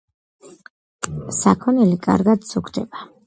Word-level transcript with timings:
საქონელი 1.41 1.99
კარგად 2.09 2.49
სუქდება. 2.53 3.07